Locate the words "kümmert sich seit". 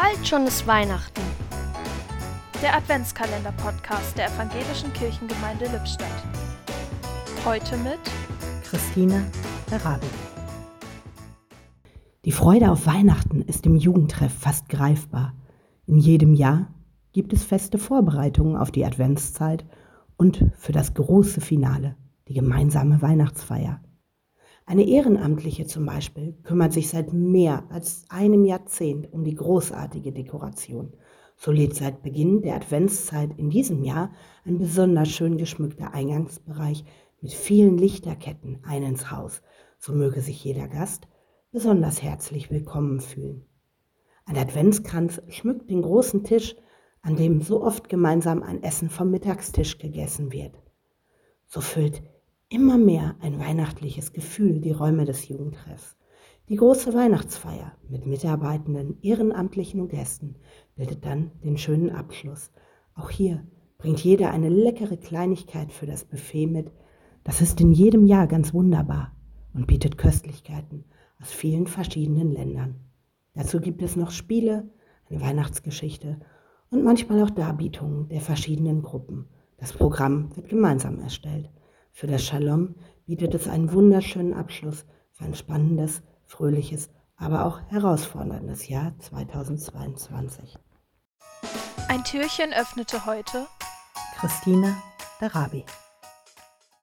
26.44-27.12